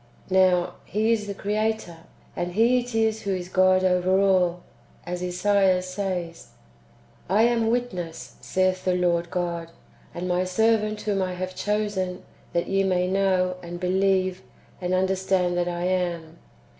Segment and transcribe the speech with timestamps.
[0.31, 1.97] Now He is the Creator,
[2.35, 4.61] and He it is who is God over all,
[5.05, 6.47] as Esaias says,"
[7.29, 9.69] I am witness, saith the Lord God,
[10.15, 14.41] and my servant whom I have chosen, that ye may know, and believe,
[14.81, 16.39] and understand that I AM.